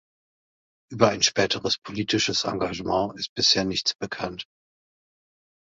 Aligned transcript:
Über 0.91 1.09
ein 1.09 1.21
späteres 1.21 1.77
politisches 1.77 2.43
Engagement 2.45 3.19
ist 3.19 3.35
bisher 3.35 3.65
nichts 3.65 3.93
bekannt. 3.93 4.47